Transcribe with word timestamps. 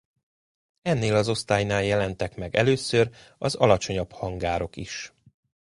Ennél 0.81 1.15
az 1.15 1.29
osztálynál 1.29 1.83
jelentek 1.83 2.35
meg 2.35 2.55
először 2.55 3.09
az 3.37 3.55
alacsonyabb 3.55 4.11
hangárok 4.11 4.75
is. 4.75 5.13